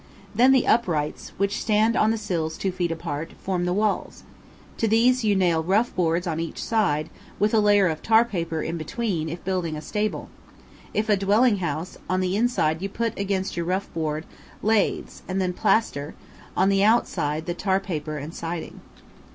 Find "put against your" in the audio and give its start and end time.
12.89-13.67